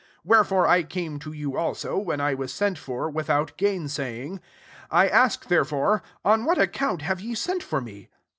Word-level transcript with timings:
29 0.23 0.23
Wherefore 0.25 0.67
I 0.67 0.81
came 0.81 1.19
to 1.19 1.31
you 1.31 1.57
also, 1.57 1.95
when 1.95 2.19
I 2.19 2.33
was 2.33 2.51
sent 2.51 2.79
for, 2.79 3.07
without 3.07 3.55
gainsaying. 3.55 4.41
I 4.89 5.07
ask, 5.07 5.45
therefore. 5.47 6.01
On 6.25 6.43
what 6.43 6.57
account 6.57 7.03
have 7.03 7.21
ye 7.21 7.35
sent 7.35 7.61
for 7.61 7.81
me?" 7.81 8.09